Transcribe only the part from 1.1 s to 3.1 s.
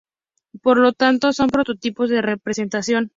son prototipos de representación.